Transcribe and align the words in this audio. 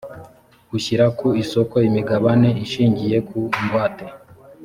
ushyira 0.77 1.05
ku 1.17 1.27
isoko 1.43 1.75
imigabane 1.89 2.49
ishingiye 2.63 3.17
ku 3.27 3.37
ngwate 3.63 4.05